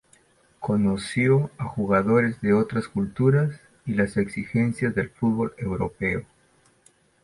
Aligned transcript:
Conoció 0.59 1.51
a 1.59 1.65
jugadores 1.65 2.41
de 2.41 2.53
otras 2.53 2.87
culturas 2.87 3.61
y 3.85 3.93
las 3.93 4.17
exigencias 4.17 4.95
del 4.95 5.11
fútbol 5.11 5.53
europeo. 5.59 6.25